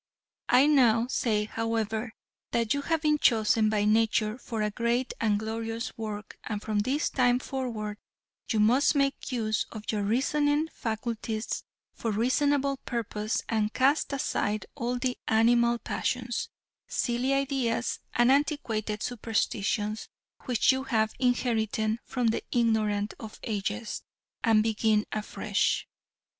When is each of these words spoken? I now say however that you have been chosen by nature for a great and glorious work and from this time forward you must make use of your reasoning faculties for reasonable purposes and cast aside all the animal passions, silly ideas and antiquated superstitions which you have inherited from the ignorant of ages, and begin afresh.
I 0.49 0.65
now 0.65 1.05
say 1.05 1.43
however 1.45 2.15
that 2.53 2.73
you 2.73 2.81
have 2.81 3.03
been 3.03 3.19
chosen 3.19 3.69
by 3.69 3.85
nature 3.85 4.35
for 4.39 4.63
a 4.63 4.71
great 4.71 5.13
and 5.21 5.37
glorious 5.37 5.95
work 5.95 6.39
and 6.43 6.59
from 6.59 6.79
this 6.79 7.07
time 7.11 7.37
forward 7.37 7.99
you 8.51 8.59
must 8.59 8.95
make 8.95 9.31
use 9.31 9.67
of 9.71 9.83
your 9.91 10.01
reasoning 10.01 10.69
faculties 10.73 11.63
for 11.93 12.09
reasonable 12.09 12.77
purposes 12.77 13.43
and 13.47 13.73
cast 13.75 14.11
aside 14.11 14.65
all 14.73 14.97
the 14.97 15.19
animal 15.27 15.77
passions, 15.77 16.49
silly 16.87 17.31
ideas 17.33 17.99
and 18.15 18.31
antiquated 18.31 19.03
superstitions 19.03 20.09
which 20.45 20.71
you 20.71 20.85
have 20.85 21.13
inherited 21.19 21.99
from 22.05 22.29
the 22.29 22.43
ignorant 22.51 23.13
of 23.19 23.39
ages, 23.43 24.01
and 24.43 24.63
begin 24.63 25.05
afresh. 25.11 25.87